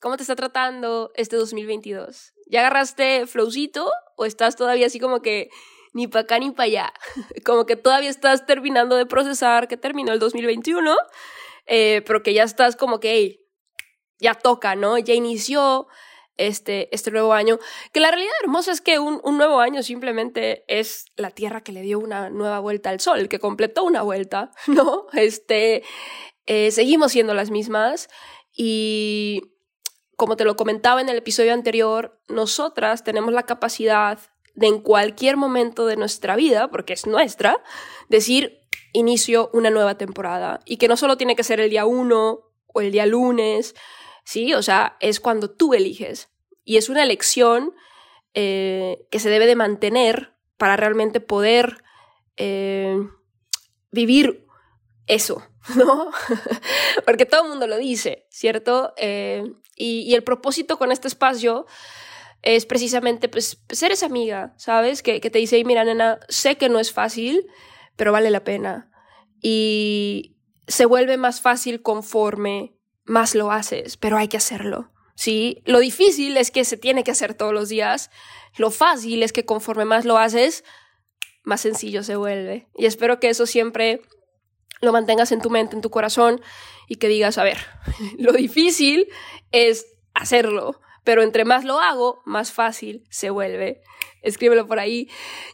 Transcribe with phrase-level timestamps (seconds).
[0.00, 2.32] ¿Cómo te está tratando este 2022?
[2.46, 5.50] ¿Ya agarraste flowcito o estás todavía así como que
[5.92, 6.92] ni para acá ni para allá?
[7.44, 10.96] Como que todavía estás terminando de procesar que terminó el 2021,
[11.66, 13.44] eh, pero que ya estás como que,
[14.18, 14.96] ya toca, ¿no?
[14.96, 15.86] Ya inició
[16.38, 17.58] este, este nuevo año.
[17.92, 21.72] Que la realidad hermosa es que un, un, nuevo año simplemente es la Tierra que
[21.72, 25.06] le dio una nueva vuelta al Sol, que completó una vuelta, ¿no?
[25.12, 25.82] Este,
[26.46, 28.08] eh, seguimos siendo las mismas
[28.56, 29.42] y
[30.20, 34.18] como te lo comentaba en el episodio anterior, nosotras tenemos la capacidad
[34.54, 37.56] de en cualquier momento de nuestra vida, porque es nuestra,
[38.10, 38.60] decir
[38.92, 42.80] inicio una nueva temporada y que no solo tiene que ser el día 1 o
[42.82, 43.74] el día lunes,
[44.26, 44.52] ¿sí?
[44.52, 46.28] O sea, es cuando tú eliges.
[46.64, 47.72] Y es una elección
[48.34, 51.82] eh, que se debe de mantener para realmente poder
[52.36, 52.94] eh,
[53.90, 54.46] vivir
[55.06, 55.42] eso,
[55.76, 56.10] ¿no?
[57.04, 58.92] Porque todo el mundo lo dice, ¿cierto?
[58.96, 59.44] Eh,
[59.76, 61.66] y, el propósito con este espacio
[62.42, 65.02] es precisamente, pues, ser esa amiga, ¿sabes?
[65.02, 67.46] Que, que te dice, mira, nena, sé que no es fácil,
[67.96, 68.90] pero vale la pena.
[69.42, 70.36] Y
[70.66, 72.74] se vuelve más fácil conforme
[73.04, 74.92] más lo haces, pero hay que hacerlo.
[75.20, 75.62] ¿sí?
[75.66, 78.10] Lo difícil es que se tiene que hacer todos los días.
[78.56, 80.64] Lo fácil es que conforme más lo haces,
[81.42, 82.68] más sencillo se vuelve.
[82.74, 84.00] Y espero que eso siempre
[84.80, 86.40] lo mantengas en tu mente, en tu corazón
[86.88, 87.58] y que digas, a ver,
[88.18, 89.08] lo difícil
[89.52, 93.82] es hacerlo, pero entre más lo hago, más fácil se vuelve.
[94.22, 95.08] Escríbelo por ahí.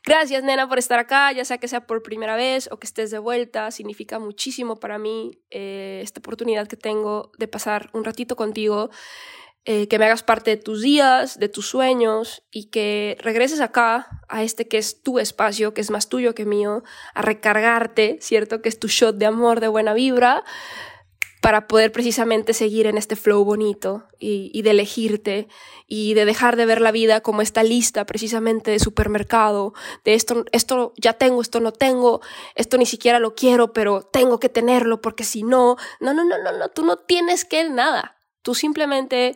[0.04, 3.12] Gracias, nena, por estar acá, ya sea que sea por primera vez o que estés
[3.12, 3.70] de vuelta.
[3.70, 8.90] Significa muchísimo para mí eh, esta oportunidad que tengo de pasar un ratito contigo,
[9.68, 14.22] eh, que me hagas parte de tus días, de tus sueños y que regreses acá
[14.28, 16.84] a este que es tu espacio, que es más tuyo que mío,
[17.14, 18.62] a recargarte, ¿cierto?
[18.62, 20.44] Que es tu shot de amor, de buena vibra
[21.40, 25.48] para poder precisamente seguir en este flow bonito y, y, de elegirte
[25.86, 29.74] y de dejar de ver la vida como esta lista precisamente de supermercado,
[30.04, 32.20] de esto, esto ya tengo, esto no tengo,
[32.54, 36.38] esto ni siquiera lo quiero, pero tengo que tenerlo porque si no, no, no, no,
[36.38, 38.15] no, no, tú no tienes que nada,
[38.46, 39.34] tú simplemente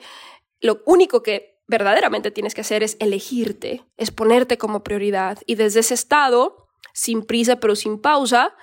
[0.61, 5.81] lo único que verdaderamente tienes que hacer es elegirte, es ponerte como prioridad y desde
[5.81, 8.55] ese estado, sin prisa pero sin pausa,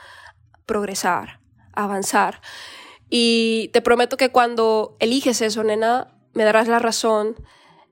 [0.65, 1.41] progresar,
[1.73, 2.39] avanzar.
[3.09, 7.35] Y te prometo que cuando eliges eso, nena, me darás la razón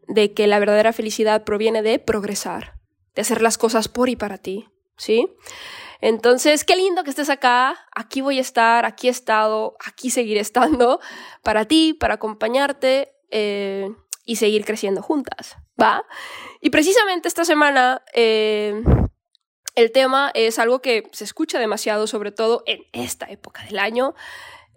[0.08, 2.80] de que la verdadera felicidad proviene de progresar,
[3.16, 5.28] de hacer las cosas por y para ti, ¿sí?
[6.02, 10.40] Entonces, qué lindo que estés acá, aquí voy a estar, aquí he estado, aquí seguiré
[10.42, 11.00] estando,
[11.44, 13.90] para ti, para acompañarte eh,
[14.26, 16.04] y seguir creciendo juntas, ¿va?
[16.62, 18.02] Y precisamente esta semana...
[18.14, 18.84] Eh,
[19.76, 24.16] el tema es algo que se escucha demasiado, sobre todo en esta época del año,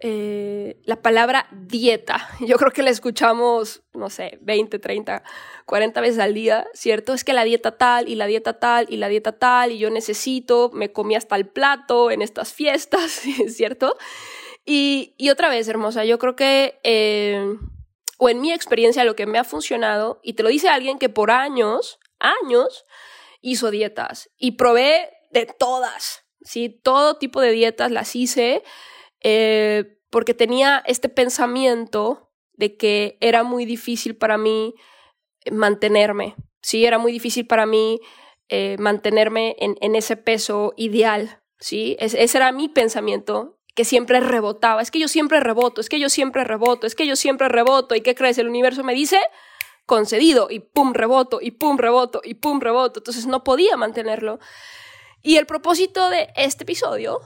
[0.01, 2.29] eh, la palabra dieta.
[2.39, 5.23] Yo creo que la escuchamos, no sé, 20, 30,
[5.65, 7.13] 40 veces al día, ¿cierto?
[7.13, 9.89] Es que la dieta tal y la dieta tal y la dieta tal y yo
[9.89, 13.97] necesito, me comí hasta el plato en estas fiestas, ¿cierto?
[14.65, 17.57] Y, y otra vez, hermosa, yo creo que, eh,
[18.17, 21.09] o en mi experiencia, lo que me ha funcionado, y te lo dice alguien que
[21.09, 22.85] por años, años,
[23.41, 26.69] hizo dietas y probé de todas, ¿sí?
[26.69, 28.63] Todo tipo de dietas las hice
[29.21, 34.75] eh, porque tenía este pensamiento de que era muy difícil para mí
[35.51, 36.85] mantenerme, ¿sí?
[36.85, 38.01] Era muy difícil para mí
[38.49, 41.95] eh, mantenerme en, en, ese peso ideal, ¿sí?
[41.99, 45.99] Es, ese era mi pensamiento que siempre rebotaba, es que yo siempre reboto, es que
[45.99, 48.37] yo siempre reboto, es que yo siempre reboto, ¿y qué crees?
[48.37, 49.19] El universo me dice
[49.85, 54.39] concedido y pum reboto y pum reboto y pum reboto, entonces no podía mantenerlo.
[55.21, 57.21] Y el propósito de este episodio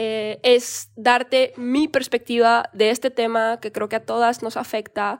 [0.00, 5.18] eh, es darte mi perspectiva de este tema que creo que a todas nos afecta,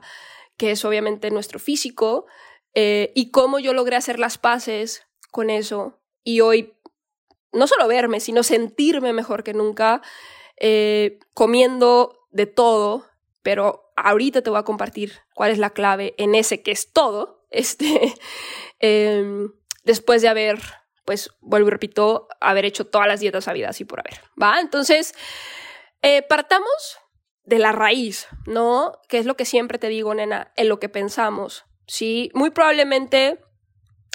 [0.55, 2.27] que es obviamente nuestro físico,
[2.73, 6.75] eh, y cómo yo logré hacer las paces con eso y hoy
[7.51, 10.01] no solo verme, sino sentirme mejor que nunca,
[10.55, 13.05] eh, comiendo de todo,
[13.41, 17.45] pero ahorita te voy a compartir cuál es la clave en ese que es todo,
[17.49, 18.13] este,
[18.79, 19.51] em,
[19.83, 20.61] después de haber,
[21.09, 24.59] pues, vuelvo y repito, haber hecho todas las dietas habidas y por haber, ¿va?
[24.59, 25.15] Entonces,
[26.03, 26.99] eh, partamos
[27.45, 28.91] de la raíz, ¿no?
[29.07, 32.29] Que es lo que siempre te digo, nena, en lo que pensamos, ¿sí?
[32.35, 33.43] Muy probablemente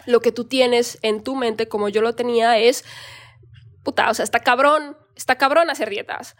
[0.06, 2.84] lo que tú tienes en tu mente, como yo lo tenía, es,
[3.82, 6.36] puta, o sea, está cabrón, está cabrón hacer dietas.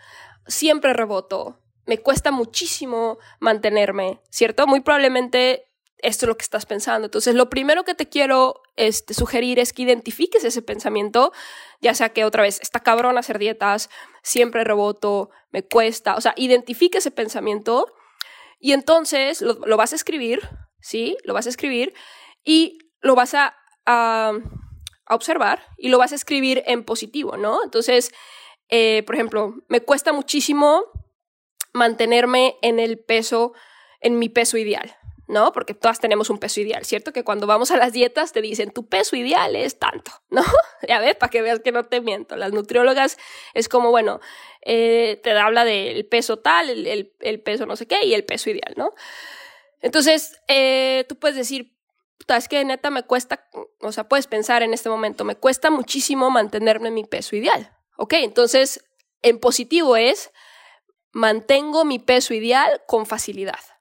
[0.46, 4.68] Siempre reboto, me cuesta muchísimo mantenerme, ¿cierto?
[4.68, 5.66] Muy probablemente
[6.04, 7.06] esto es lo que estás pensando.
[7.06, 11.32] Entonces, lo primero que te quiero este, sugerir es que identifiques ese pensamiento,
[11.80, 13.88] ya sea que otra vez, está cabrón hacer dietas,
[14.22, 17.86] siempre reboto, me cuesta, o sea, identifique ese pensamiento
[18.60, 20.48] y entonces lo, vas a escribir,
[20.80, 21.16] ¿sí?
[21.24, 21.94] Lo vas a escribir
[22.44, 23.56] y lo vas a,
[25.06, 27.62] observar y lo vas a escribir en positivo, ¿no?
[27.62, 28.12] Entonces,
[28.70, 30.82] eh, por ejemplo, me cuesta muchísimo
[31.74, 33.52] mantenerme en el peso,
[34.00, 34.96] en mi peso ideal,
[35.26, 35.52] ¿no?
[35.52, 37.12] Porque todas tenemos un peso ideal, ¿cierto?
[37.12, 40.42] Que cuando vamos a las dietas te dicen, tu peso ideal es tanto, ¿no?
[40.88, 42.36] ya ves, para que veas que no te miento.
[42.36, 43.16] Las nutriólogas
[43.54, 44.20] es como, bueno,
[44.62, 48.74] eh, te habla del peso tal, el, peso no sé qué y el peso ideal,
[48.76, 48.94] ¿no?
[49.80, 51.76] Entonces, eh, tú puedes decir,
[52.18, 53.48] puta, es que neta me cuesta,
[53.80, 57.76] o sea, puedes pensar en este momento, me cuesta muchísimo mantenerme en mi peso ideal,
[57.96, 58.14] ¿ok?
[58.14, 58.84] Entonces,
[59.22, 60.30] en positivo es,
[61.12, 63.73] mantengo mi peso ideal con facilidad.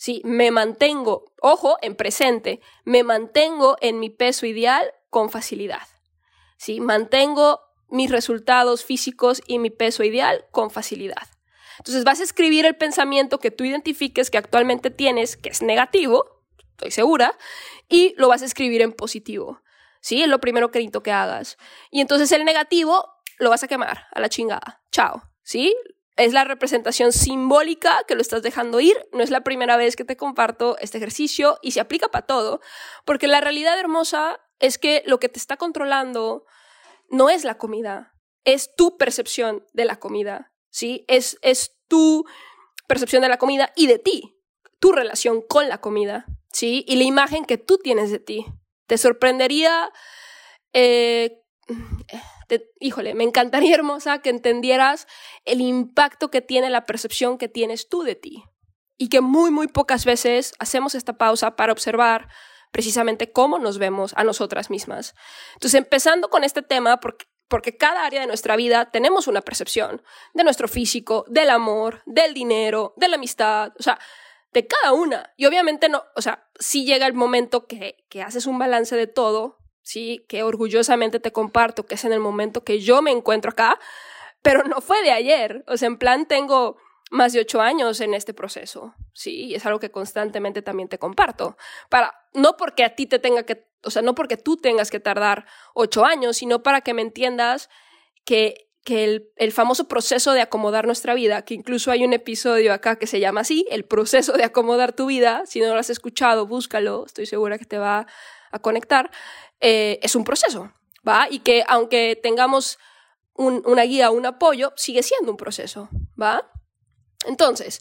[0.00, 5.86] Sí, me mantengo, ojo, en presente, me mantengo en mi peso ideal con facilidad.
[6.56, 7.60] Sí, mantengo
[7.90, 11.28] mis resultados físicos y mi peso ideal con facilidad.
[11.76, 16.46] Entonces vas a escribir el pensamiento que tú identifiques que actualmente tienes, que es negativo,
[16.70, 17.36] estoy segura,
[17.86, 19.60] y lo vas a escribir en positivo.
[20.00, 20.22] ¿Sí?
[20.22, 21.58] Es lo primero que que hagas.
[21.90, 23.06] Y entonces el negativo
[23.38, 24.80] lo vas a quemar a la chingada.
[24.92, 25.22] Chao.
[25.42, 25.76] ¿Sí?
[26.20, 28.96] Es la representación simbólica que lo estás dejando ir.
[29.12, 32.60] No es la primera vez que te comparto este ejercicio y se aplica para todo,
[33.04, 36.44] porque la realidad hermosa es que lo que te está controlando
[37.08, 38.14] no es la comida,
[38.44, 41.04] es tu percepción de la comida, ¿sí?
[41.08, 42.26] Es, es tu
[42.86, 44.38] percepción de la comida y de ti,
[44.78, 46.84] tu relación con la comida, ¿sí?
[46.86, 48.46] Y la imagen que tú tienes de ti.
[48.86, 49.90] Te sorprendería
[50.72, 51.39] eh,
[52.80, 55.06] híjole, me encantaría, hermosa, que entendieras
[55.44, 58.44] el impacto que tiene la percepción que tienes tú de ti.
[58.96, 62.28] Y que muy, muy pocas veces hacemos esta pausa para observar
[62.70, 65.14] precisamente cómo nos vemos a nosotras mismas.
[65.54, 70.02] Entonces, empezando con este tema, porque, porque cada área de nuestra vida tenemos una percepción
[70.34, 73.98] de nuestro físico, del amor, del dinero, de la amistad, o sea,
[74.52, 75.32] de cada una.
[75.36, 79.06] Y obviamente no, o sea, si llega el momento que, que haces un balance de
[79.06, 83.50] todo, sí, que orgullosamente te comparto, que es en el momento que yo me encuentro
[83.50, 83.78] acá,
[84.42, 85.64] pero no fue de ayer.
[85.66, 86.76] O sea, en plan tengo
[87.10, 90.98] más de ocho años en este proceso, sí, y es algo que constantemente también te
[90.98, 91.56] comparto.
[91.88, 95.00] Para, no porque a ti te tenga que, o sea, no porque tú tengas que
[95.00, 97.68] tardar ocho años, sino para que me entiendas
[98.24, 102.72] que que el, el, famoso proceso de acomodar nuestra vida, que incluso hay un episodio
[102.72, 105.90] acá que se llama así, el proceso de acomodar tu vida, si no lo has
[105.90, 108.06] escuchado, búscalo, estoy segura que te va
[108.50, 109.10] a conectar,
[109.60, 110.72] eh, es un proceso,
[111.06, 111.28] ¿va?
[111.30, 112.78] Y que aunque tengamos
[113.34, 115.88] una guía, un apoyo, sigue siendo un proceso,
[116.20, 116.50] ¿va?
[117.26, 117.80] Entonces,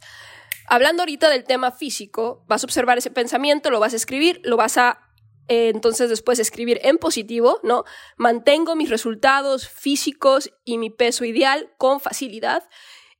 [0.68, 4.56] hablando ahorita del tema físico, vas a observar ese pensamiento, lo vas a escribir, lo
[4.56, 5.10] vas a
[5.50, 7.84] eh, entonces después escribir en positivo, ¿no?
[8.18, 12.70] Mantengo mis resultados físicos y mi peso ideal con facilidad.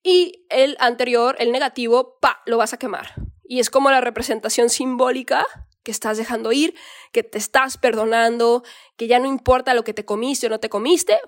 [0.04, 3.16] Y el anterior, el negativo, pa, lo vas a quemar.
[3.44, 5.46] Y es como la representación simbólica
[5.90, 6.76] que estás dejando ir,
[7.12, 8.64] que te estás perdonando,
[8.96, 11.20] que ya no importa lo que te comiste o no te comiste.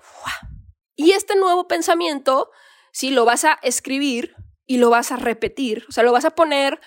[0.94, 2.48] Y este nuevo pensamiento,
[2.92, 6.30] sí, lo vas a escribir y lo vas a repetir, o sea, lo vas a
[6.30, 6.80] poner,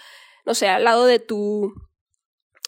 [0.46, 1.74] no sé, al lado de tu,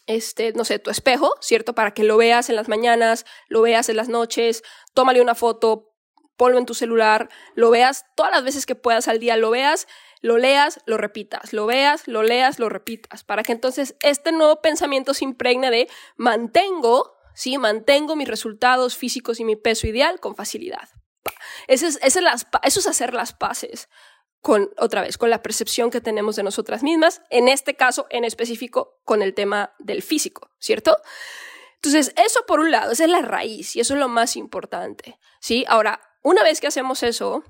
[0.04, 1.74] este, no sé, tu espejo, ¿cierto?
[1.74, 4.62] Para que lo veas en las mañanas, lo veas en las noches,
[4.92, 5.94] tómale una foto,
[6.36, 9.88] ponlo en tu celular, lo veas todas las veces que puedas al día, lo veas
[10.20, 14.60] lo leas, lo repitas, lo veas, lo leas, lo repitas, para que entonces este nuevo
[14.60, 17.58] pensamiento se impregne de mantengo, ¿sí?
[17.58, 20.88] Mantengo mis resultados físicos y mi peso ideal con facilidad.
[21.66, 22.20] Eso es, eso
[22.62, 23.88] es hacer las paces
[24.40, 28.24] con, otra vez, con la percepción que tenemos de nosotras mismas, en este caso en
[28.24, 30.96] específico con el tema del físico, ¿cierto?
[31.76, 35.18] Entonces, eso por un lado, esa es la raíz y eso es lo más importante,
[35.40, 35.64] ¿sí?
[35.68, 37.44] Ahora, una vez que hacemos eso,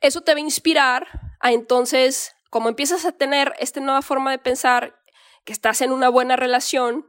[0.00, 1.06] eso te va a inspirar
[1.40, 4.96] a entonces, como empiezas a tener esta nueva forma de pensar,
[5.44, 7.06] que estás en una buena relación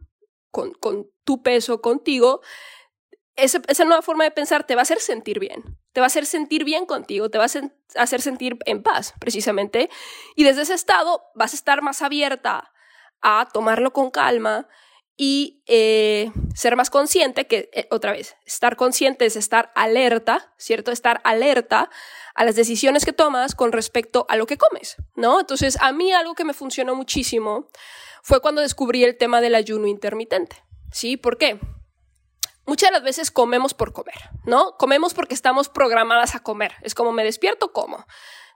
[0.51, 2.41] con, con tu peso, contigo,
[3.35, 6.25] esa nueva forma de pensar te va a hacer sentir bien, te va a hacer
[6.25, 9.89] sentir bien contigo, te va a hacer sentir en paz, precisamente.
[10.35, 12.71] Y desde ese estado vas a estar más abierta
[13.21, 14.67] a tomarlo con calma
[15.23, 20.91] y eh, ser más consciente, que eh, otra vez, estar consciente es estar alerta, ¿cierto?
[20.91, 21.91] Estar alerta
[22.33, 25.39] a las decisiones que tomas con respecto a lo que comes, ¿no?
[25.39, 27.67] Entonces, a mí algo que me funcionó muchísimo
[28.23, 31.17] fue cuando descubrí el tema del ayuno intermitente, ¿sí?
[31.17, 31.59] ¿Por qué?
[32.65, 34.75] Muchas de las veces comemos por comer, ¿no?
[34.79, 36.73] Comemos porque estamos programadas a comer.
[36.81, 38.07] Es como me despierto, como.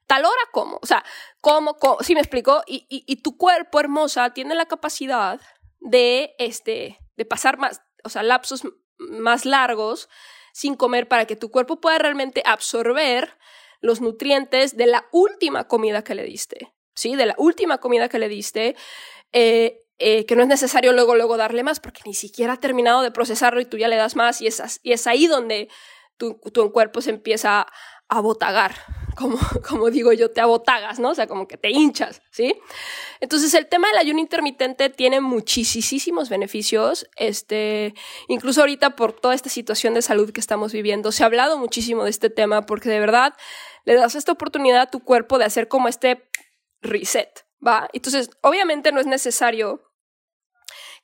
[0.07, 0.79] Tal hora como.
[0.81, 1.03] O sea,
[1.41, 2.63] como, como ¿sí me explico?
[2.65, 5.39] Y, y, tu cuerpo hermosa tiene la capacidad
[5.86, 8.63] de, este, de pasar más, o sea, lapsos
[8.98, 10.10] más largos
[10.51, 13.38] sin comer para que tu cuerpo pueda realmente absorber
[13.82, 17.15] los nutrientes de la última comida que le diste, ¿sí?
[17.15, 18.75] De la última comida que le diste.
[19.32, 23.01] Eh, eh, que no es necesario luego, luego darle más, porque ni siquiera ha terminado
[23.01, 25.70] de procesarlo y tú ya le das más y es, y es ahí donde
[26.18, 27.65] tu, tu cuerpo se empieza
[28.10, 28.75] a botagar,
[29.15, 31.10] como, como digo yo, te abotagas, ¿no?
[31.10, 32.55] O sea, como que te hinchas, ¿sí?
[33.19, 37.93] Entonces, el tema del ayuno intermitente tiene muchísimos beneficios, este,
[38.27, 42.03] incluso ahorita por toda esta situación de salud que estamos viviendo, se ha hablado muchísimo
[42.03, 43.34] de este tema porque de verdad
[43.86, 46.29] le das esta oportunidad a tu cuerpo de hacer como este
[46.81, 47.89] reset, ¿va?
[47.93, 49.81] Entonces, obviamente no es necesario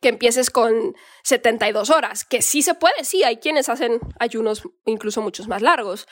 [0.02, 5.22] que empieces con 72 horas, que sí se puede, sí, hay quienes hacen ayunos incluso
[5.22, 6.08] muchos más largos,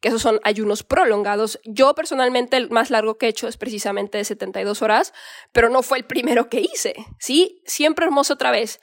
[0.00, 1.60] que esos son ayunos prolongados.
[1.64, 5.12] Yo personalmente el más largo que he hecho es precisamente de 72 horas,
[5.52, 7.62] pero no fue el primero que hice, ¿sí?
[7.66, 8.80] Siempre hermoso otra vez.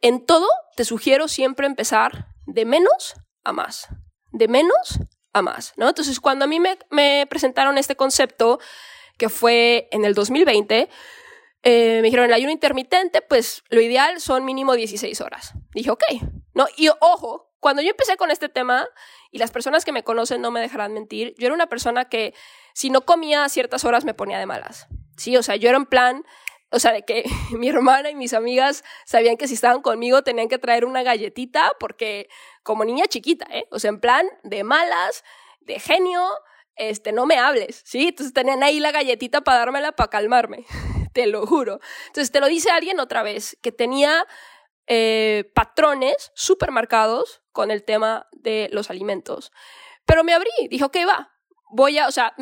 [0.00, 3.14] En todo te sugiero siempre empezar de menos
[3.44, 3.88] a más,
[4.32, 5.00] de menos
[5.32, 5.88] a más, ¿no?
[5.88, 8.58] Entonces, cuando a mí me, me presentaron este concepto,
[9.16, 10.88] que fue en el 2020,
[11.62, 15.52] eh, me dijeron, el ayuno intermitente, pues lo ideal son mínimo 16 horas.
[15.74, 16.02] Dije, ok,
[16.54, 16.66] ¿no?
[16.76, 18.88] Y ojo, cuando yo empecé con este tema,
[19.30, 22.34] y las personas que me conocen no me dejarán mentir, yo era una persona que
[22.74, 24.86] si no comía a ciertas horas me ponía de malas.
[25.16, 26.24] Sí, o sea, yo era en plan,
[26.70, 30.48] o sea, de que mi hermana y mis amigas sabían que si estaban conmigo tenían
[30.48, 32.28] que traer una galletita porque
[32.62, 33.66] como niña chiquita, ¿eh?
[33.70, 35.22] O sea, en plan de malas,
[35.60, 36.26] de genio,
[36.76, 38.08] este, no me hables, ¿sí?
[38.08, 40.64] Entonces tenían ahí la galletita para dármela para calmarme.
[41.12, 41.80] te lo juro.
[42.06, 44.26] Entonces te lo dice alguien otra vez, que tenía
[44.86, 49.52] eh, patrones súper marcados con el tema de los alimentos.
[50.06, 51.30] Pero me abrí, dijo, ok, va,
[51.70, 52.34] voy a, o sea,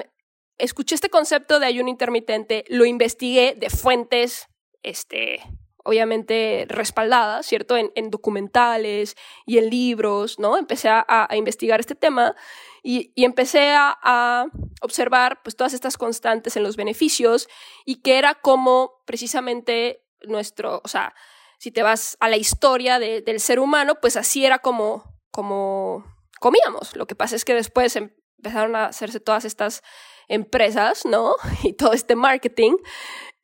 [0.59, 4.49] escuché este concepto de ayuno intermitente, lo investigué de fuentes,
[4.83, 5.41] este,
[5.85, 7.77] obviamente respaldadas, ¿cierto?
[7.77, 9.17] En, documentales
[9.47, 10.57] y en libros, ¿no?
[10.57, 12.35] Empecé a, investigar este tema
[12.83, 14.47] y, empecé a,
[14.81, 17.49] observar pues todas estas constantes en los beneficios
[17.85, 21.15] y que era como precisamente nuestro, o sea,
[21.59, 26.05] si te vas a la historia del ser humano, pues así era como, como
[26.41, 26.97] comíamos.
[26.97, 29.83] Lo que pasa es que después empezaron a hacerse todas estas
[30.29, 31.35] empresas, ¿no?
[31.65, 32.77] Y todo este marketing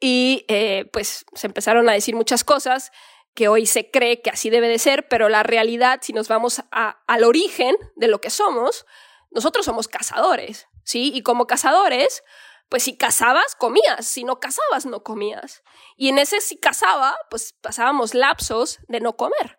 [0.00, 2.92] y eh, pues se empezaron a decir muchas cosas
[3.34, 6.62] que hoy se cree que así debe de ser, pero la realidad, si nos vamos
[6.70, 8.86] al origen de lo que somos,
[9.30, 11.10] nosotros somos cazadores, ¿sí?
[11.12, 12.22] Y como cazadores,
[12.68, 15.62] pues si cazabas, comías, si no cazabas, no comías.
[15.96, 19.58] Y en ese si cazaba, pues pasábamos lapsos de no comer.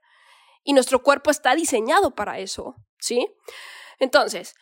[0.64, 3.28] Y nuestro cuerpo está diseñado para eso, ¿sí?
[4.00, 4.56] Entonces,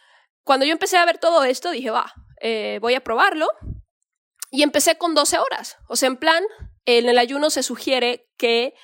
[0.43, 3.47] cuando yo empecé a ver todo esto, dije, va, eh, voy a probarlo,
[4.53, 5.77] y empecé con 12 horas.
[5.87, 6.43] O sea, en plan,
[6.85, 8.75] en el ayuno se sugiere que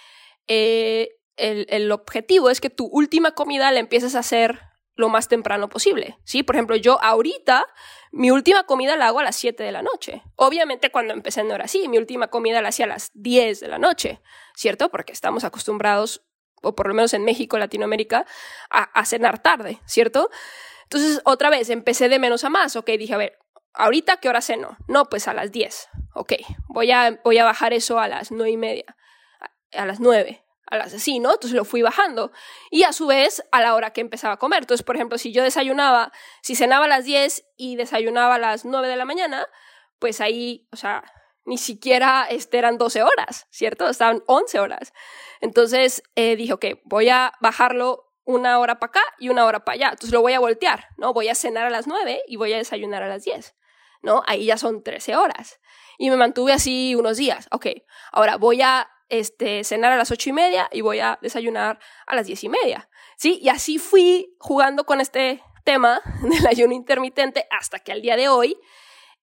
[0.48, 4.62] eh, el, objetivo es que tu última comida la empieces a hacer
[5.00, 6.18] lo más temprano posible.
[6.24, 6.44] ¿sí?
[6.44, 7.66] Por ejemplo, yo ahorita
[8.12, 10.24] mi última comida la hago a las 7 de la noche.
[10.36, 13.68] Obviamente cuando empecé no era así, mi última comida la hacía a las 10 de
[13.68, 14.22] la noche,
[14.56, 14.90] ¿cierto?
[14.90, 16.24] Porque estamos acostumbrados,
[16.62, 18.26] o por lo menos en México, Latinoamérica,
[18.70, 20.30] a, a cenar tarde, ¿cierto?
[20.84, 23.38] Entonces, otra vez, empecé de menos a más, ok, dije, a ver,
[23.74, 24.78] ¿Ahorita qué hora ceno?
[24.88, 25.90] No, pues a las 10.
[26.16, 26.34] Ok,
[26.68, 28.98] voy a, voy a bajar eso a las nueve y media,
[29.74, 31.34] a, las 9, a las así, ¿no?
[31.34, 32.32] Entonces lo fui bajando.
[32.70, 34.64] Y a su vez, a la hora que empezaba a comer.
[34.64, 36.12] Entonces, por ejemplo, si yo desayunaba,
[36.42, 39.48] si cenaba a las 10 y desayunaba a las 9 de la mañana,
[40.00, 41.04] pues ahí, o sea,
[41.46, 43.88] ni siquiera este, eran 12 horas, ¿cierto?
[43.90, 44.94] Estaban 11 horas.
[45.42, 49.76] Entonces eh, dije, ok, voy a bajarlo una hora para acá y una hora para
[49.76, 49.90] allá.
[49.90, 51.14] Entonces lo voy a voltear, ¿no?
[51.14, 53.56] Voy a cenar a las 9 y voy a desayunar a las 10.
[54.02, 54.24] ¿no?
[54.28, 55.60] Ahí ya son 13 horas.
[55.98, 57.48] Y me mantuve así unos días.
[57.52, 57.68] Ok,
[58.12, 62.16] ahora voy a este, cenar a las ocho y media y voy a desayunar a
[62.16, 62.90] las diez y media.
[63.18, 63.40] ¿Sí?
[63.42, 68.30] Y así fui jugando con este tema del ayuno intermitente hasta que al día de
[68.30, 68.58] hoy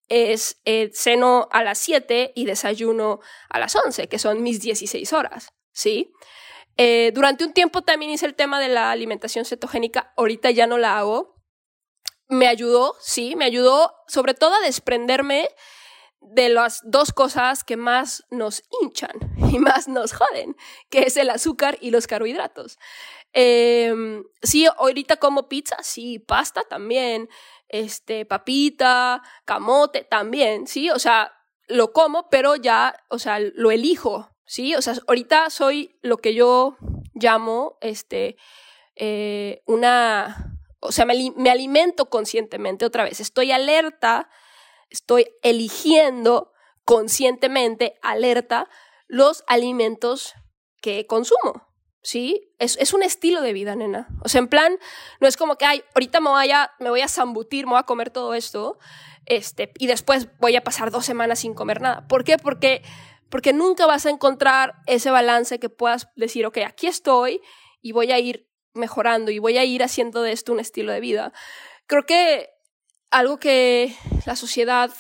[0.08, 5.12] es eh, ceno a las 7 y desayuno a las 11, que son mis 16
[5.12, 5.52] horas.
[5.72, 6.12] ¿Sí?
[6.76, 10.78] Eh, durante un tiempo también hice el tema de la alimentación cetogénica, ahorita ya no
[10.78, 11.34] la hago.
[12.28, 15.48] Me ayudó, sí, me ayudó sobre todo a desprenderme
[16.32, 19.16] de las dos cosas que más nos hinchan
[19.52, 20.56] y más nos joden,
[20.90, 22.78] que es el azúcar y los carbohidratos.
[23.32, 27.28] Em, sí, ahorita como pizza, sí, pasta también,
[27.68, 31.32] este, papita, camote también, sí, o sea,
[31.68, 36.34] lo como, pero ya, o sea, lo elijo, sí, o sea, ahorita soy lo que
[36.34, 36.76] yo
[37.14, 38.36] llamo, este,
[38.94, 44.30] eh, una, o sea, me, me alimento conscientemente otra vez, estoy alerta,
[44.90, 46.52] estoy eligiendo
[46.84, 48.68] conscientemente, alerta,
[49.08, 50.34] los alimentos
[50.80, 51.66] que consumo.
[52.06, 52.54] ¿sí?
[52.60, 54.06] Es, es, un estilo de vida, nena.
[54.22, 54.78] O sea, en plan,
[55.20, 57.80] no es como que, ay, ahorita me voy a, me voy a zambutir, me voy
[57.80, 58.78] a comer todo esto,
[59.26, 62.06] este, y después voy a pasar dos semanas sin comer nada.
[62.06, 62.38] ¿Por qué?
[62.38, 62.82] Porque,
[63.28, 67.40] porque nunca vas a encontrar ese balance que puedas decir, ok, aquí estoy
[67.82, 71.00] y voy a ir mejorando y voy a ir haciendo de esto un estilo de
[71.00, 71.32] vida.
[71.88, 72.50] Creo que
[73.10, 73.94] algo que
[74.24, 74.90] la sociedad...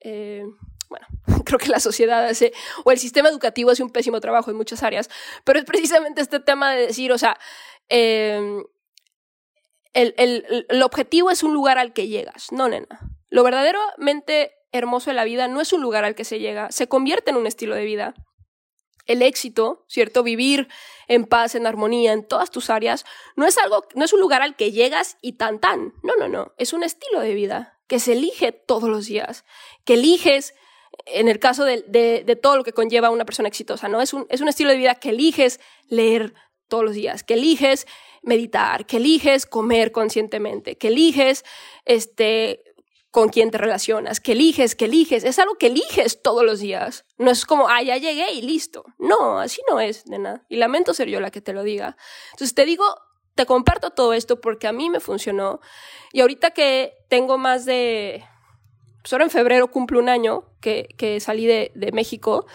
[0.00, 0.44] Eh,
[0.88, 1.06] bueno,
[1.44, 2.52] creo que la sociedad hace,
[2.84, 5.08] o el sistema educativo hace un pésimo trabajo en muchas áreas,
[5.44, 7.38] pero es precisamente este tema de decir, o sea,
[7.88, 8.62] em,
[9.92, 13.00] el, el, el objetivo es un lugar al que llegas, no, nena.
[13.30, 16.88] Lo verdaderamente hermoso de la vida no es un lugar al que se llega, se
[16.88, 18.14] convierte en un estilo de vida.
[19.06, 20.22] El éxito, ¿cierto?
[20.22, 20.68] Vivir
[21.08, 23.04] en paz, en armonía, en todas tus áreas,
[23.36, 25.94] no es algo, no es un lugar al que llegas y tan tan.
[26.02, 26.52] No, no, no.
[26.58, 29.44] Es un estilo de vida que se elige todos los días,
[29.84, 30.54] que eliges
[31.06, 34.00] en el caso de, de, todo lo que conlleva una persona exitosa, ¿no?
[34.00, 36.34] Es un, es un estilo de vida que eliges leer
[36.68, 37.86] todos los días, que eliges
[38.22, 41.44] meditar, que eliges comer conscientemente, que eliges
[41.84, 42.63] este,
[43.14, 45.22] con quién te relacionas, que eliges, que eliges.
[45.22, 47.04] Es algo que eliges todos los días.
[47.16, 48.84] No es como, ah, ya llegué y listo.
[48.98, 50.44] No, así no es, nena.
[50.48, 51.96] Y lamento ser yo la que te lo diga.
[52.32, 52.84] Entonces te digo,
[53.36, 55.60] te comparto todo esto porque a mí me funcionó.
[56.12, 58.24] Y ahorita que tengo más de
[59.00, 62.46] pues ahora en febrero cumplo un año que, salí de, México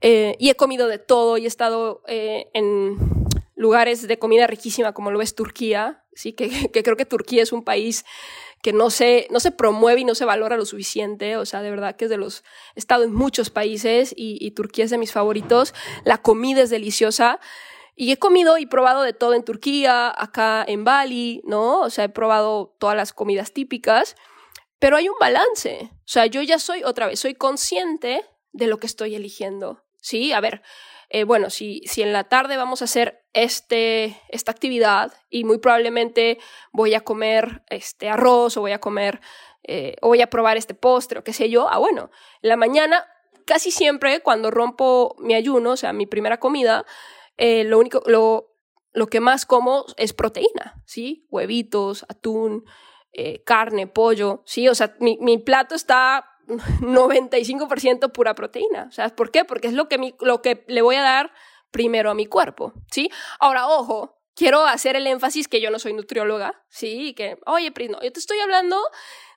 [0.00, 2.98] eh, y he comido de todo y he estado eh, en
[3.54, 7.62] lugares de comida riquísima como lo es Turquía, sí que, creo que Turquía es un
[7.62, 8.04] país
[8.64, 11.68] que no se, no se promueve y no se valora lo suficiente, o sea, de
[11.68, 14.96] verdad que es de los, he estado en muchos países y, y Turquía es de
[14.96, 15.74] mis favoritos,
[16.06, 17.40] la comida es deliciosa.
[17.94, 21.80] Y he comido y probado de todo en Turquía, acá en Bali, ¿no?
[21.80, 24.16] O sea, he probado todas las comidas típicas.
[24.78, 25.90] Pero hay un balance.
[25.92, 29.84] O sea, yo ya soy, otra vez, soy consciente de lo que estoy eligiendo.
[30.00, 30.62] Sí, a ver,
[31.14, 35.58] eh, bueno, si, si en la tarde vamos a hacer este, esta actividad y muy
[35.58, 36.38] probablemente
[36.72, 39.20] voy a comer este arroz o voy a comer
[39.62, 42.10] eh, o voy a probar este postre o qué sé yo, ah, bueno,
[42.42, 43.06] en la mañana
[43.46, 46.84] casi siempre cuando rompo mi ayuno, o sea, mi primera comida,
[47.36, 48.56] eh, lo único, lo,
[48.92, 51.28] lo que más como es proteína, ¿sí?
[51.30, 52.64] Huevitos, atún,
[53.44, 54.68] carne, pollo, ¿sí?
[54.68, 58.90] O sea, mi, mi plato está 95% pura proteína.
[58.92, 59.44] Sea, ¿por qué?
[59.44, 61.32] Porque es lo que, lo que le voy a dar
[61.70, 63.10] primero a mi cuerpo, ¿sí?
[63.40, 67.14] Ahora, ojo, quiero hacer el énfasis que yo no soy nutrióloga, ¿sí?
[67.14, 68.80] Que, oye, Pris, no, yo te estoy hablando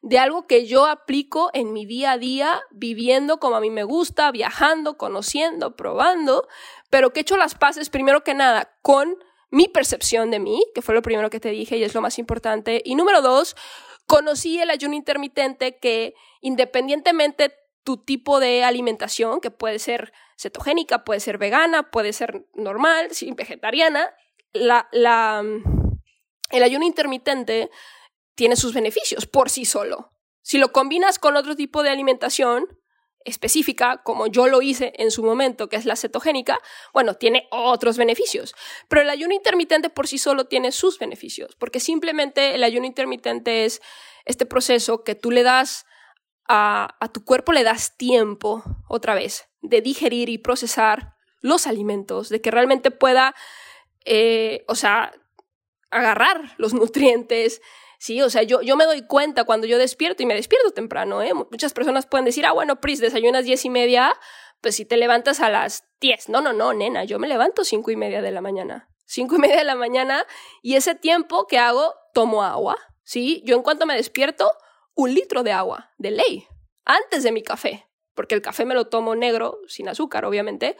[0.02, 3.84] de algo que yo aplico en mi día a día, viviendo como a mí me
[3.84, 6.48] gusta, viajando, conociendo, probando,
[6.90, 9.18] pero que he hecho las paces primero que nada con
[9.50, 12.20] mi percepción de mí, que fue lo primero que te dije y es lo más
[12.20, 12.82] importante.
[12.84, 13.56] Y número dos,
[14.08, 21.20] conocí el ayuno intermitente que independientemente tu tipo de alimentación, que puede ser cetogénica, puede
[21.20, 24.14] ser vegana, puede ser normal, sin vegetariana,
[24.54, 25.06] el
[26.64, 27.70] ayuno intermitente
[28.36, 30.12] tiene sus beneficios por sí solo.
[30.42, 32.66] Si lo combinas con otro tipo de alimentación,
[33.28, 36.60] específica, como yo lo hice en su momento, que es la cetogénica,
[36.94, 38.56] bueno, tiene otros beneficios.
[38.88, 43.66] Pero el ayuno intermitente por sí solo tiene sus beneficios, porque simplemente el ayuno intermitente
[43.66, 43.82] es
[44.26, 45.86] este proceso que tú le das
[46.48, 52.30] a, a tu cuerpo, le das tiempo, otra vez, de digerir y procesar los alimentos,
[52.30, 53.36] de que realmente pueda,
[54.06, 55.14] eh, o sea,
[55.92, 57.62] agarrar los nutrientes,
[58.00, 61.22] Sí, o sea, yo, yo me doy cuenta cuando yo despierto y me despierto temprano,
[61.22, 61.34] ¿eh?
[61.34, 64.14] Muchas personas pueden decir, ah, bueno, Pris, desayunas diez y media,
[64.62, 66.30] pues si te levantas a las diez.
[66.30, 68.90] No, no, no, nena, yo me levanto cinco y media de la mañana.
[69.06, 70.26] Cinco y media de la mañana
[70.62, 73.42] y ese tiempo que hago, tomo agua, ¿sí?
[73.46, 74.52] Yo en cuanto me despierto,
[74.94, 76.48] un litro de agua, de ley,
[76.86, 80.76] antes de mi café, porque el café me lo tomo negro, sin azúcar, obviamente,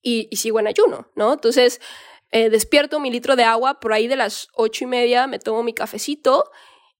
[0.00, 1.32] y, y sigo en ayuno, ¿no?
[1.34, 1.80] Entonces,
[2.30, 5.62] eh, despierto mi litro de agua, por ahí de las ocho y media me tomo
[5.62, 6.50] mi cafecito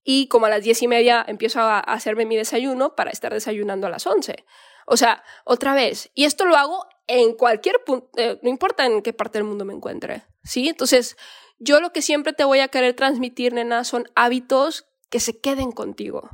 [0.02, 3.86] y como a las diez y media empiezo a, hacerme mi desayuno para estar desayunando
[3.86, 4.46] a las once.
[4.86, 9.02] O sea, otra vez, y esto lo hago en cualquier punto, eh, no importa en
[9.02, 10.68] qué parte del mundo me encuentre, ¿sí?
[10.68, 11.16] Entonces,
[11.58, 15.72] yo lo que siempre te voy a querer transmitir, nena, son hábitos que se queden
[15.72, 16.30] contigo,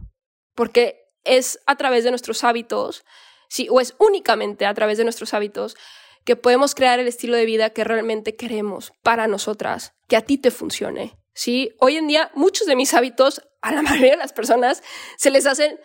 [0.55, 3.05] porque es a través de nuestros hábitos,
[3.49, 5.77] sí, o es únicamente a través de nuestros hábitos
[6.25, 10.39] que podemos crear el estilo de vida que realmente queremos para nosotras, que a ti
[10.39, 11.75] te funcione, ¿sí?
[11.81, 14.83] Hoy en día muchos de mis hábitos a la mayoría de las personas
[15.17, 15.79] se les hacen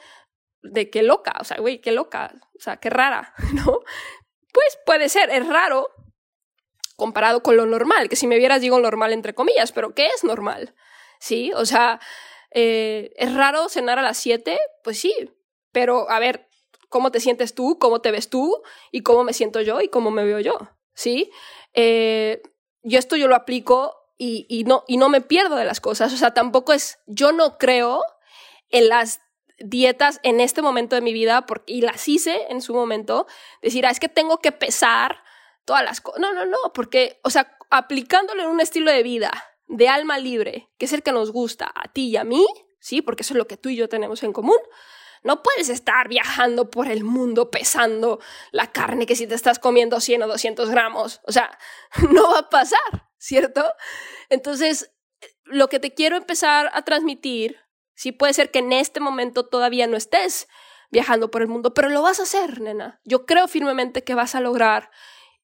[0.62, 3.80] de qué loca, o sea, güey, qué loca, o sea, qué rara, ¿no?
[4.52, 5.90] Pues puede ser, es raro
[6.96, 10.24] comparado con lo normal, que si me vieras digo normal entre comillas, pero ¿qué es
[10.24, 10.76] normal?
[11.20, 11.52] ¿Sí?
[11.54, 12.00] O sea,
[12.52, 14.60] eh, ¿es raro cenar a las 7?
[14.84, 15.14] Pues sí,
[15.72, 16.49] pero a ver,
[16.90, 17.80] ¿cómo te sientes tú?
[17.80, 18.62] ¿Cómo te ves tú?
[18.92, 19.82] ¿Y cómo me siento yo?
[19.82, 20.58] ¿Y cómo me veo yo?
[20.94, 21.32] ¿Sí?
[21.74, 22.42] Eh,
[22.84, 26.12] yo esto yo lo aplico y, no, y no me pierdo de las cosas.
[26.12, 28.04] O sea, tampoco es, yo no creo
[28.70, 29.22] en las
[29.60, 33.28] dietas en este momento de mi vida, porque, y las hice en su momento,
[33.62, 35.24] decir, ah, es que tengo que pesar
[35.64, 36.20] todas las cosas.
[36.20, 39.32] No, no, no, porque, o sea, aplicándole un estilo de vida
[39.68, 42.46] de alma libre, que es el que nos gusta a ti y a mí,
[42.80, 43.02] ¿sí?
[43.02, 44.58] Porque eso es lo que tú y yo tenemos en común.
[45.24, 48.20] No puedes estar viajando por el mundo pesando
[48.52, 51.22] la carne que si te estás comiendo 100 o 200 gramos.
[51.26, 51.58] O sea,
[52.12, 53.10] no va a pasar.
[53.20, 53.66] ¿cierto?
[54.30, 54.92] Entonces,
[55.44, 57.58] lo que te quiero empezar a transmitir,
[57.94, 60.48] sí puede ser que en este momento todavía no estés
[60.90, 63.00] viajando por el mundo, pero lo vas a hacer, nena.
[63.04, 64.90] Yo creo firmemente que vas a lograr,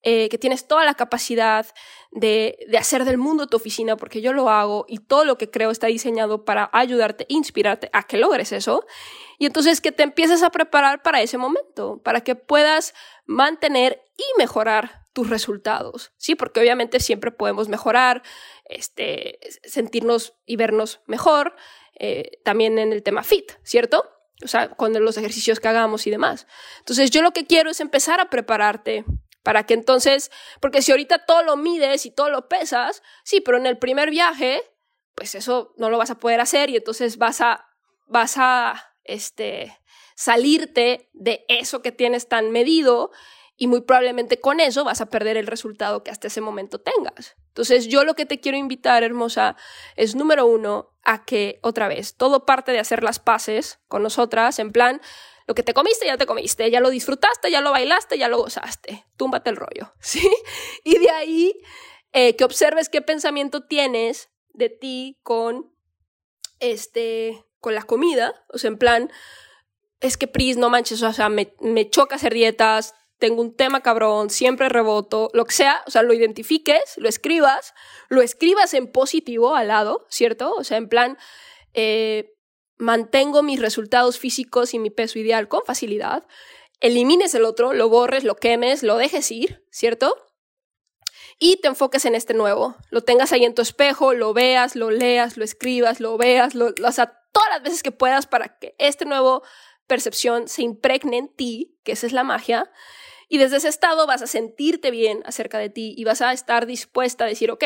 [0.07, 1.65] eh, que tienes toda la capacidad
[2.11, 5.49] de, de, hacer del mundo tu oficina, porque yo lo hago y todo lo que
[5.49, 8.85] creo está diseñado para ayudarte, inspirarte a que logres eso.
[9.39, 12.93] Y entonces que te empieces a preparar para ese momento, para que puedas
[13.25, 16.35] mantener y mejorar tus resultados, ¿sí?
[16.35, 18.21] Porque obviamente siempre podemos mejorar,
[18.65, 21.55] este, sentirnos y vernos mejor,
[21.97, 24.07] eh, también en el tema fit, ¿cierto?
[24.43, 26.45] O sea, con los ejercicios que hagamos y demás.
[26.79, 29.05] Entonces, yo lo que quiero es empezar a prepararte
[29.45, 33.57] para que entonces, porque si ahorita todo lo mides y todo lo pesas, sí, pero
[33.57, 34.63] en el primer viaje,
[35.13, 37.67] pues eso no lo vas a poder hacer y entonces vas a,
[38.07, 39.77] vas a, este,
[40.15, 43.11] salirte de eso que tienes tan medido
[43.55, 47.35] y muy probablemente con eso vas a perder el resultado que hasta ese momento tengas.
[47.49, 49.55] Entonces yo lo que te quiero invitar, hermosa,
[49.95, 54.57] es número uno, a que otra vez, todo parte de hacer las paces con nosotras,
[54.57, 55.01] en plan,
[55.47, 58.37] lo que te comiste, ya te comiste, ya lo disfrutaste, ya lo bailaste, ya lo
[58.37, 60.29] gozaste, túmbate el rollo, ¿sí?
[60.83, 61.53] Y de ahí
[62.13, 65.73] eh, que observes qué pensamiento tienes de ti con,
[66.59, 69.11] este, con la comida, o sea, en plan,
[69.99, 73.81] es que Pris, no manches, o sea, me, me choca hacer dietas, tengo un tema
[73.81, 77.73] cabrón, siempre reboto, lo que sea, o sea, lo identifiques, lo escribas,
[78.09, 80.53] lo escribas en positivo al lado, ¿cierto?
[80.53, 81.17] O sea, en plan,
[81.73, 82.34] eh,
[82.77, 86.27] mantengo mis resultados físicos y mi peso ideal con facilidad,
[86.79, 90.15] elimines el otro, lo borres, lo quemes, lo dejes ir, ¿cierto?
[91.39, 94.89] Y te enfoques en este nuevo, lo tengas ahí en tu espejo, lo veas, lo
[94.89, 98.75] leas, lo escribas, lo veas, lo, o sea, todas las veces que puedas para que
[98.77, 99.43] este nuevo
[99.87, 102.71] percepción se impregne en ti, que esa es la magia,
[103.27, 106.65] y desde ese estado vas a sentirte bien acerca de ti y vas a estar
[106.65, 107.65] dispuesta a decir, ok,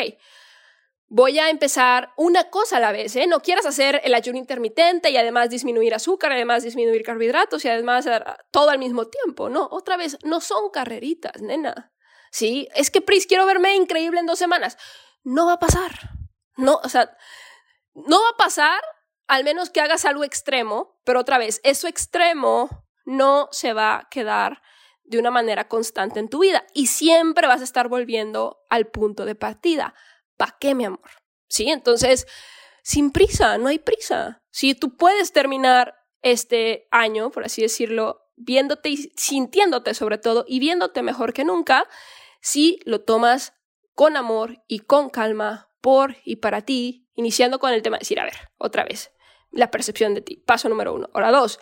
[1.10, 3.26] voy a empezar una cosa a la vez, ¿eh?
[3.26, 8.08] No quieras hacer el ayuno intermitente y además disminuir azúcar, además disminuir carbohidratos y además
[8.52, 9.50] todo al mismo tiempo.
[9.50, 11.92] No, otra vez, no son carreritas, nena.
[12.30, 14.78] Sí, es que Pris, quiero verme increíble en dos semanas.
[15.24, 15.90] No va a pasar.
[16.56, 17.10] No, o sea,
[17.94, 18.80] no va a pasar
[19.26, 24.08] al menos que hagas algo extremo, pero otra vez, eso extremo no se va a
[24.10, 24.62] quedar
[25.02, 29.24] de una manera constante en tu vida y siempre vas a estar volviendo al punto
[29.24, 29.94] de partida.
[30.40, 31.10] ¿Para qué, mi amor?
[31.50, 31.68] ¿Sí?
[31.68, 32.26] Entonces,
[32.82, 34.42] sin prisa, no hay prisa.
[34.50, 40.58] Si tú puedes terminar este año, por así decirlo, viéndote y sintiéndote sobre todo y
[40.58, 41.86] viéndote mejor que nunca,
[42.40, 43.52] si lo tomas
[43.94, 48.18] con amor y con calma por y para ti, iniciando con el tema de decir,
[48.18, 49.12] a ver, otra vez,
[49.50, 50.36] la percepción de ti.
[50.36, 51.10] Paso número uno.
[51.12, 51.60] Ahora dos,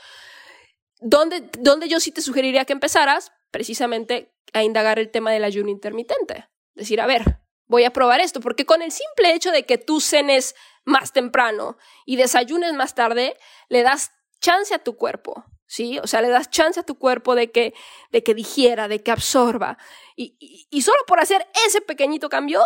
[1.00, 3.32] ¿dónde, dónde yo sí te sugeriría que empezaras?
[3.50, 6.48] precisamente a indagar el tema del ayuno intermitente.
[6.74, 10.00] Decir, a ver, voy a probar esto, porque con el simple hecho de que tú
[10.00, 10.54] cenes
[10.84, 13.36] más temprano y desayunes más tarde,
[13.68, 15.98] le das chance a tu cuerpo, ¿sí?
[15.98, 17.74] O sea, le das chance a tu cuerpo de que,
[18.10, 19.78] de que digiera, de que absorba.
[20.16, 22.62] Y, y solo por hacer ese pequeñito cambio,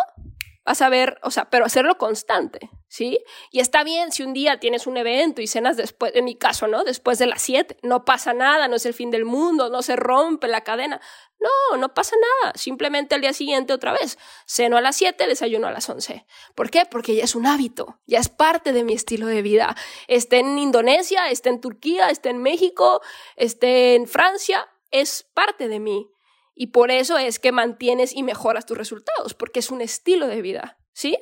[0.65, 3.19] vas a ver, o sea, pero hacerlo constante, ¿sí?
[3.51, 6.69] Y está bien si un día tienes un evento y cenas después, en mi caso,
[6.69, 6.85] ¿no?
[6.85, 9.97] Después de las 7, no pasa nada, no es el fin del mundo, no se
[9.97, 11.01] rompe la cadena.
[11.41, 14.17] No, no pasa nada, simplemente al día siguiente otra vez.
[14.47, 16.25] Ceno a las 7, desayuno a las 11.
[16.55, 16.87] ¿Por qué?
[16.89, 19.75] Porque ya es un hábito, ya es parte de mi estilo de vida.
[20.07, 23.01] Esté en Indonesia, esté en Turquía, esté en México,
[23.35, 26.12] esté en Francia, es parte de mí.
[26.55, 30.43] Y por eso es que mantienes y mejoras tus resultados, porque es un estilo de
[30.43, 31.19] vida, ¿sí?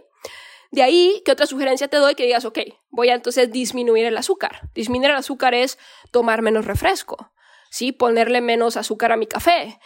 [0.71, 2.15] De ahí, ¿qué otra sugerencia te doy?
[2.15, 2.59] Que digas, ok,
[2.91, 4.69] voy a entonces disminuir el azúcar.
[4.75, 5.79] Disminuir el azúcar es
[6.13, 7.33] tomar menos refresco,
[7.71, 7.93] ¿sí?
[7.93, 9.81] Ponerle menos azúcar a mi café,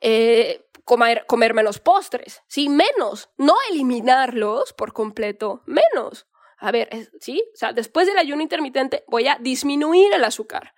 [0.00, 2.68] eh, comer, comer menos postres, ¿sí?
[2.68, 6.26] Menos, no eliminarlos por completo, menos.
[6.58, 7.42] A ver, ¿sí?
[7.54, 10.74] O sea, después del ayuno intermitente voy a disminuir el azúcar.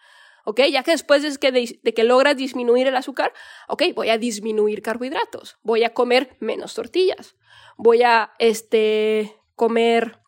[0.48, 0.62] ¿Ok?
[0.72, 3.34] Ya que después de que, de, que logras disminuir el azúcar,
[3.68, 7.36] ok, voy a disminuir carbohidratos, voy a comer menos tortillas,
[7.76, 10.20] voy a este, comer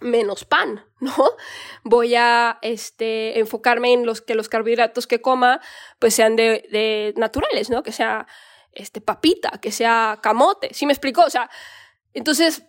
[0.00, 1.12] menos pan, ¿no?
[1.82, 5.60] Voy a este, enfocarme en los que los carbohidratos que coma
[5.98, 7.82] pues sean de, naturales, ¿no?
[7.82, 8.28] Que sea
[8.70, 11.22] este, papita, que sea camote, ¿sí me explico?
[11.22, 11.50] O sea,
[12.12, 12.62] entonces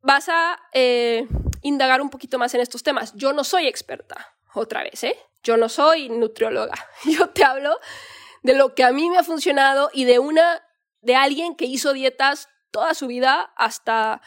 [0.00, 1.26] vas a eh,
[1.62, 3.14] indagar un poquito más en estos temas.
[3.16, 5.16] Yo no soy experta, otra vez, ¿eh?
[5.46, 6.74] Yo no soy nutrióloga.
[7.04, 7.78] Yo te hablo
[8.42, 10.62] de lo que a mí me ha funcionado y de una,
[11.02, 14.22] de alguien que hizo dietas toda su vida hasta,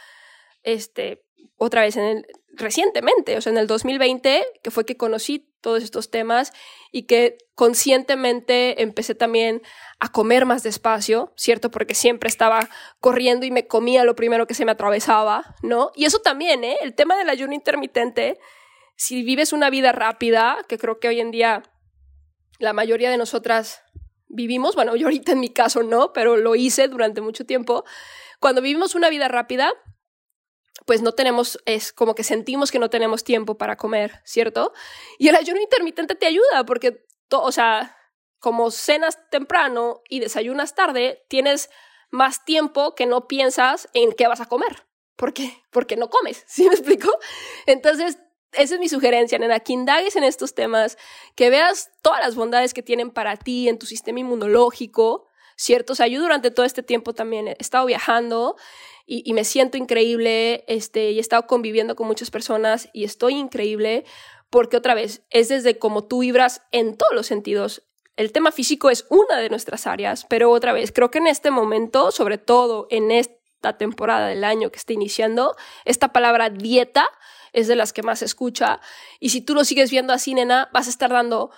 [0.64, 1.26] este,
[1.58, 5.84] otra vez en el, recientemente, o sea, en el 2020, que fue que conocí todos
[5.84, 6.54] estos temas
[6.90, 9.62] y que conscientemente empecé también
[10.00, 11.70] a comer más despacio, ¿cierto?
[11.70, 12.70] Porque siempre estaba
[13.02, 15.92] corriendo y me comía lo primero que se me atravesaba, ¿no?
[15.96, 16.78] Y eso también, ¿eh?
[16.82, 18.40] El tema del ayuno intermitente
[19.00, 21.64] si vives una vida rápida, que creo que hoy en día
[22.60, 23.82] la mayoría de nosotras
[24.28, 27.86] vivimos, bueno, yo ahorita en mi caso no, pero lo hice durante mucho tiempo,
[28.42, 29.72] cuando vivimos una vida rápida,
[30.86, 34.74] pues no tenemos, es como que sentimos que no tenemos tiempo para comer, ¿cierto?
[35.18, 37.96] Y el ayuno intermitente te ayuda porque, o sea,
[38.40, 41.70] como cenas temprano y desayunas tarde, tienes
[42.12, 44.88] más tiempo que no piensas en qué vas a comer.
[45.16, 45.64] ¿Por qué?
[45.72, 47.10] Porque no comes, ¿sí me explico?
[47.66, 48.18] Entonces
[48.54, 50.98] esa es mi sugerencia, nena, que indagues en estos temas,
[51.36, 55.94] que veas todas las bondades que tienen para ti en tu sistema inmunológico, ¿cierto?
[55.94, 58.56] O sea, yo durante todo este tiempo también he estado viajando
[59.06, 64.06] y, me siento increíble, este, y he estado conviviendo con muchas personas y estoy increíble
[64.50, 67.84] porque otra vez es desde como tú vibras en todos los sentidos.
[68.18, 71.52] El tema físico es una de nuestras áreas, pero otra vez, creo que en este
[71.52, 77.10] momento, sobre todo en esta temporada del año que está iniciando, esta palabra dieta
[77.54, 78.80] es de las que más se escucha.
[79.20, 81.52] Y si tú lo sigues viendo así, nena, vas a estar dando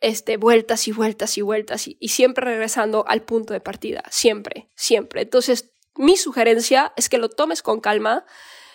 [0.00, 4.02] este, vueltas y vueltas y vueltas y, siempre regresando al punto de partida.
[4.10, 5.22] Siempre, siempre.
[5.22, 8.24] Entonces, mi sugerencia es que lo tomes con calma,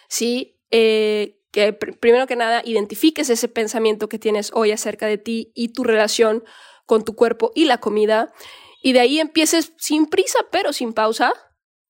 [0.08, 0.60] ¿sí?
[0.72, 5.70] Eh, que primero que nada identifiques ese pensamiento que tienes hoy acerca de ti y
[5.70, 6.44] tu relación
[6.86, 8.34] con tu cuerpo y la comida.
[8.82, 11.34] Y de ahí empieces sin prisa, pero sin pausa,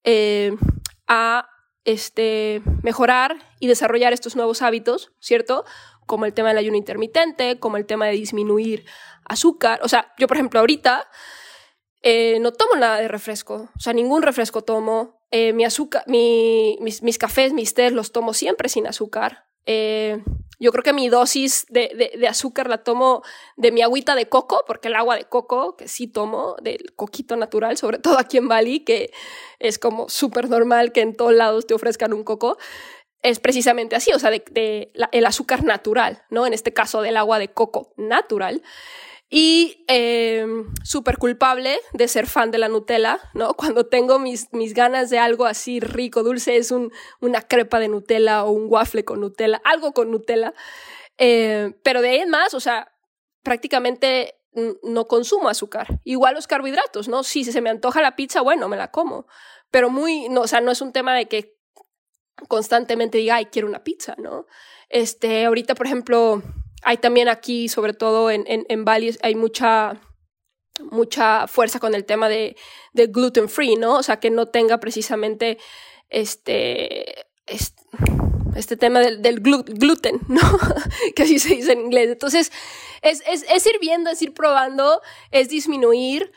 [0.04, 0.56] eh,
[1.06, 1.48] a
[1.84, 5.64] este, mejorar y desarrollar estos nuevos hábitos, ¿cierto?
[6.06, 8.84] Como el tema del ayuno intermitente, como el tema de disminuir
[9.24, 9.80] azúcar.
[9.82, 11.08] O sea, yo, por ejemplo, ahorita
[12.02, 15.20] eh, no tomo nada de refresco, o sea, ningún refresco tomo.
[15.30, 19.46] Eh, mi azúcar, mis, mis, cafés, mis tés los tomo siempre sin azúcar.
[19.64, 20.22] Eh,
[20.60, 23.22] yo creo que mi dosis de, de, azúcar la tomo
[23.56, 27.34] de mi agüita de coco, porque el agua de coco, que sí tomo, del coquito
[27.36, 29.10] natural, sobre todo aquí en Bali, que
[29.58, 32.58] es como súper normal que en todos lados te ofrezcan un coco,
[33.22, 36.46] es precisamente así, o sea, de, de el azúcar natural, ¿no?
[36.46, 38.62] En este caso del agua de coco natural.
[39.32, 40.44] Y eh,
[40.82, 43.54] súper culpable de ser fan de la Nutella, ¿no?
[43.56, 47.88] Cuando tengo mis, mis ganas de algo así rico, dulce, es un, una crepa de
[47.88, 50.52] Nutella o un waffle con Nutella, algo con Nutella.
[51.16, 52.92] Eh, pero de ahí más, o sea,
[53.42, 54.34] prácticamente
[54.82, 56.00] no consumo azúcar.
[56.02, 57.22] Igual los carbohidratos, ¿no?
[57.22, 59.26] Si se me antoja la pizza, bueno, me la como.
[59.70, 61.56] Pero muy, no, o sea, no es un tema de que
[62.48, 64.46] constantemente diga, ay, quiero una pizza, ¿no?
[64.88, 66.42] Este, ahorita, por ejemplo,
[66.82, 70.00] hay también aquí, sobre todo en, en, en Bali, hay mucha,
[70.90, 72.56] mucha fuerza con el tema de,
[72.92, 73.96] de, gluten free, ¿no?
[73.96, 75.58] O sea, que no tenga precisamente
[76.08, 80.40] este, este, tema del, del gluten, ¿no?
[81.14, 82.10] que así se dice en inglés.
[82.10, 82.50] Entonces,
[83.02, 86.32] es, es, es ir viendo, es ir probando, es disminuir.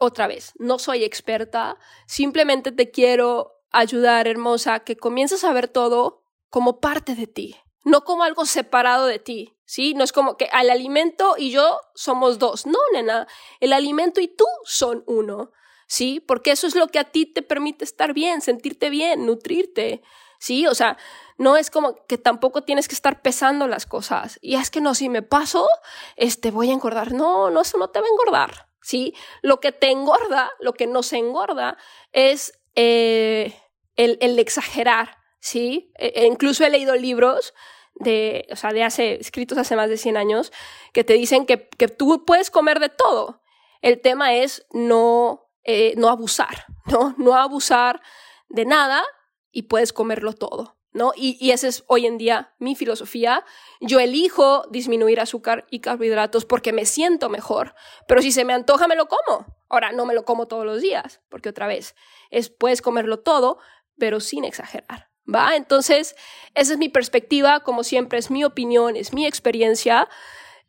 [0.00, 6.24] otra vez, no soy experta, simplemente te quiero ayudar, hermosa, que comiences a ver todo
[6.50, 9.94] como parte de ti no como algo separado de ti, ¿sí?
[9.94, 12.66] No es como que al alimento y yo somos dos.
[12.66, 13.26] No, nena,
[13.60, 15.52] el alimento y tú son uno,
[15.86, 16.20] ¿sí?
[16.20, 20.02] Porque eso es lo que a ti te permite estar bien, sentirte bien, nutrirte,
[20.38, 20.66] ¿sí?
[20.66, 20.96] O sea,
[21.36, 24.38] no es como que tampoco tienes que estar pesando las cosas.
[24.42, 25.68] Y es que no, si me paso,
[26.16, 27.12] este, voy a engordar.
[27.12, 29.14] No, no, eso no te va a engordar, ¿sí?
[29.42, 31.76] Lo que te engorda, lo que no se engorda
[32.12, 33.54] es eh,
[33.96, 35.17] el, el exagerar,
[35.48, 35.90] ¿sí?
[35.98, 37.54] E, e incluso he leído libros
[37.94, 40.52] de, o sea, de hace, escritos hace más de 100 años,
[40.92, 43.42] que te dicen que, que tú puedes comer de todo.
[43.80, 47.14] El tema es no, eh, no abusar, ¿no?
[47.18, 48.00] No abusar
[48.48, 49.02] de nada
[49.50, 50.76] y puedes comerlo todo.
[50.90, 51.12] ¿No?
[51.14, 53.44] Y, y esa es hoy en día mi filosofía.
[53.80, 57.74] Yo elijo disminuir azúcar y carbohidratos porque me siento mejor,
[58.08, 59.46] pero si se me antoja me lo como.
[59.68, 61.94] Ahora, no me lo como todos los días, porque otra vez,
[62.30, 63.58] es, puedes comerlo todo,
[63.98, 65.07] pero sin exagerar.
[65.32, 65.56] ¿Va?
[65.56, 66.16] Entonces,
[66.54, 70.08] esa es mi perspectiva, como siempre, es mi opinión, es mi experiencia.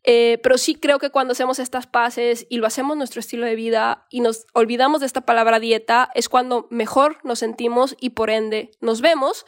[0.04, 3.56] Eh, pero sí creo que cuando hacemos estas paces y lo hacemos nuestro estilo de
[3.56, 8.30] vida y nos olvidamos de esta palabra dieta, es cuando mejor nos sentimos y por
[8.30, 9.46] ende nos vemos.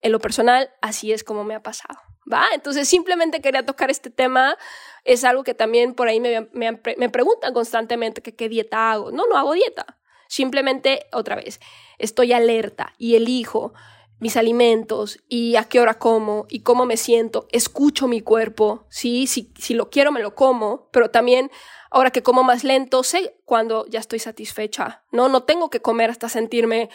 [0.00, 1.98] En lo personal, así es como me ha pasado.
[2.32, 2.44] ¿Va?
[2.54, 4.56] Entonces simplemente quería tocar este tema.
[5.04, 9.10] Es algo que también por ahí me, me, me preguntan constantemente que qué dieta hago.
[9.10, 9.98] No, no hago dieta.
[10.28, 11.58] Simplemente, otra vez,
[11.96, 13.72] estoy alerta y elijo
[14.18, 19.26] mis alimentos y a qué hora como y cómo me siento, escucho mi cuerpo, ¿sí?
[19.26, 21.50] Si, si lo quiero me lo como, pero también
[21.90, 25.28] ahora que como más lento sé cuando ya estoy satisfecha, ¿no?
[25.28, 26.90] No tengo que comer hasta sentirme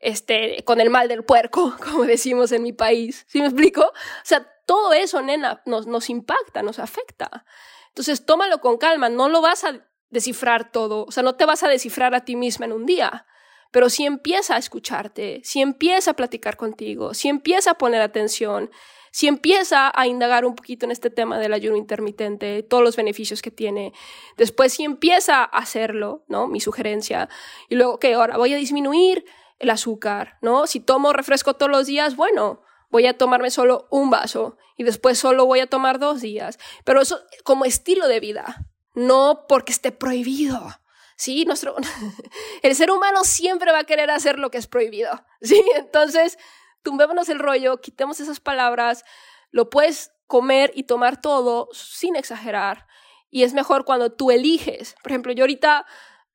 [0.00, 3.82] este, con el mal del puerco, como decimos en mi país, ¿sí me explico?
[3.82, 7.44] O sea, todo eso, nena, nos, nos impacta, nos afecta.
[7.88, 11.62] Entonces, tómalo con calma, no lo vas a descifrar todo, o sea, no te vas
[11.62, 13.26] a descifrar a ti misma en un día
[13.72, 18.70] pero si empieza a escucharte, si empieza a platicar contigo, si empieza a poner atención,
[19.10, 23.42] si empieza a indagar un poquito en este tema del ayuno intermitente, todos los beneficios
[23.42, 23.92] que tiene,
[24.36, 26.46] después si empieza a hacerlo, ¿no?
[26.48, 27.28] Mi sugerencia,
[27.68, 29.24] y luego, que ahora voy a disminuir
[29.58, 30.66] el azúcar, ¿no?
[30.66, 35.18] Si tomo refresco todos los días, bueno, voy a tomarme solo un vaso y después
[35.18, 39.92] solo voy a tomar dos días, pero eso como estilo de vida, no porque esté
[39.92, 40.68] prohibido.
[41.16, 41.76] Sí, nuestro,
[42.62, 45.10] el ser humano siempre va a querer hacer lo que es prohibido.
[45.42, 46.38] Sí, entonces,
[46.84, 49.04] tumbémonos el rollo, quitemos esas palabras,
[49.50, 52.86] lo puedes comer y tomar todo sin exagerar.
[53.28, 54.94] Y es mejor cuando tú eliges.
[55.02, 55.84] Por ejemplo, yo ahorita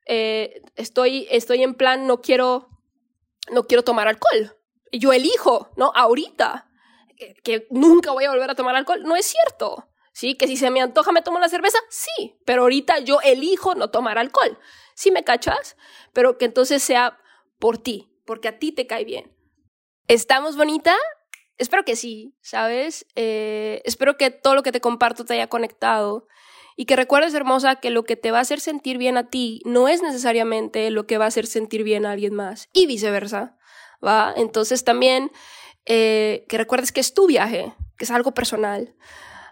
[0.06, 2.70] eh, estoy, estoy en plan, no quiero,
[3.52, 4.58] no quiero tomar alcohol.
[4.92, 5.92] Yo elijo, ¿no?
[5.96, 6.70] Ahorita,
[7.16, 9.04] que, que nunca voy a volver a tomar alcohol.
[9.04, 9.88] No es cierto.
[10.18, 10.34] ¿Sí?
[10.34, 13.92] Que si se me antoja me tomo la cerveza, sí, pero ahorita yo elijo no
[13.92, 14.58] tomar alcohol.
[14.96, 15.78] Sí me cachas,
[16.12, 17.20] pero que entonces sea
[17.60, 19.32] por ti, porque a ti te cae bien.
[20.08, 20.96] ¿Estamos bonita?
[21.60, 23.06] Espero que sí, ¿sabes?
[23.14, 26.28] Eh, espero que todo lo que te comparto te haya conectado
[26.76, 29.62] y que recuerdes, hermosa, que lo que te va a hacer sentir bien a ti
[29.66, 33.56] no es necesariamente lo que va a hacer sentir bien a alguien más y viceversa,
[34.04, 34.34] ¿va?
[34.36, 35.32] Entonces también
[35.86, 38.96] eh, que recuerdes que es tu viaje, que es algo personal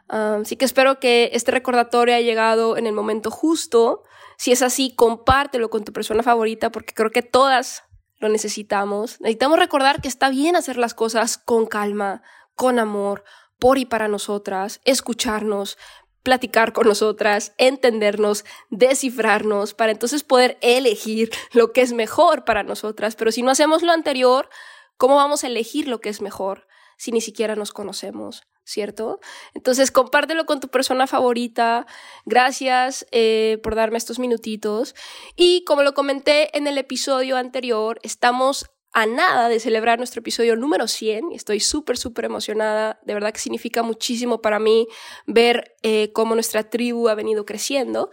[0.08, 4.04] así que espero que este recordatorio haya llegado en el momento justo.
[4.38, 7.84] Si es así, compártelo con tu persona favorita porque creo que todas
[8.20, 9.20] lo necesitamos.
[9.22, 12.22] Necesitamos recordar que está bien hacer las cosas con calma,
[12.56, 13.24] con amor,
[13.60, 15.78] por y para nosotras, escucharnos,
[16.24, 23.16] platicar con nosotras, entendernos, descifrarnos, para entonces poder elegir lo que es mejor para nosotras.
[23.16, 24.50] Pero si no hacemos lo anterior,
[24.98, 28.44] ¿cómo vamos a elegir lo que es mejor si ni siquiera nos conocemos?
[28.66, 29.20] ¿Cierto?
[29.54, 31.86] Entonces, compártelo con tu persona favorita.
[32.26, 34.96] Gracias eh, por darme estos minutitos.
[35.36, 40.56] Y como lo comenté en el episodio anterior, estamos a nada de celebrar nuestro episodio
[40.56, 43.00] número 100 y estoy súper, súper emocionada.
[43.04, 44.88] De verdad que significa muchísimo para mí
[45.28, 48.10] ver eh, cómo nuestra tribu ha venido creciendo.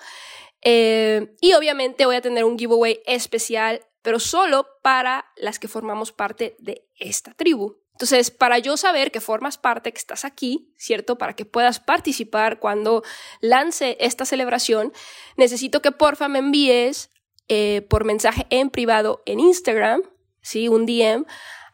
[0.60, 6.12] Eh, y obviamente voy a tener un giveaway especial, pero solo para las que formamos
[6.12, 7.81] parte de esta tribu.
[8.02, 11.18] Entonces, para yo saber que formas parte, que estás aquí, ¿cierto?
[11.18, 13.04] Para que puedas participar cuando
[13.40, 14.92] lance esta celebración,
[15.36, 17.10] necesito que porfa me envíes
[17.46, 20.02] eh, por mensaje en privado en Instagram,
[20.40, 20.66] ¿sí?
[20.66, 21.26] Un DM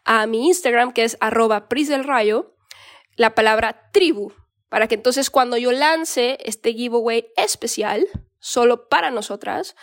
[0.05, 2.55] a mi Instagram, que es arroba prisdelrayo,
[3.15, 4.31] la palabra tribu,
[4.69, 8.05] para que entonces cuando yo lance este giveaway especial,
[8.37, 9.75] solo para nosotras,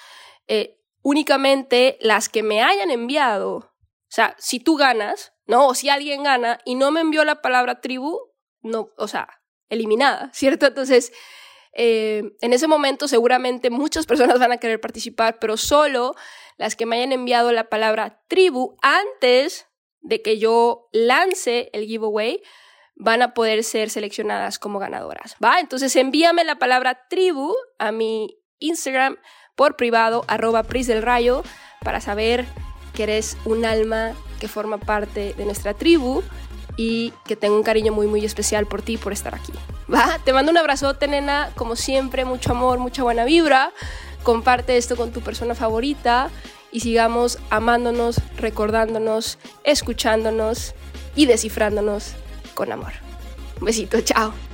[0.46, 3.72] eh, únicamente las que me hayan enviado, o
[4.10, 5.68] sea, si tú ganas, ¿no?
[5.68, 8.18] O si alguien gana y no me envió la palabra tribu,
[8.62, 9.28] no, o sea,
[9.68, 10.66] eliminada, ¿cierto?
[10.66, 11.12] Entonces,
[11.72, 16.14] eh, en ese momento seguramente muchas personas van a querer participar, pero solo
[16.56, 19.66] las que me hayan enviado la palabra tribu antes
[20.00, 22.42] de que yo lance el giveaway
[22.94, 25.60] van a poder ser seleccionadas como ganadoras, ¿va?
[25.60, 29.18] Entonces envíame la palabra tribu a mi Instagram
[29.54, 31.42] por privado, arroba Pris del Rayo,
[31.82, 32.46] para saber
[32.94, 36.22] que eres un alma que forma parte de nuestra tribu
[36.76, 39.52] y que tengo un cariño muy muy especial por ti por estar aquí.
[39.92, 40.18] ¿Va?
[40.24, 43.72] Te mando un abrazote, nena, como siempre, mucho amor, mucha buena vibra.
[44.22, 46.30] Comparte esto con tu persona favorita
[46.72, 50.74] y sigamos amándonos, recordándonos, escuchándonos
[51.14, 52.14] y descifrándonos
[52.54, 52.92] con amor.
[53.60, 54.45] Un besito, chao.